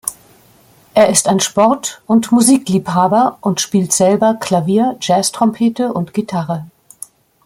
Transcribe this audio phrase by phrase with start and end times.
[0.95, 6.65] Er ist ein Sport- und Musikliebhaber und spielt selber Klavier, Jazztrompete und Gitarre.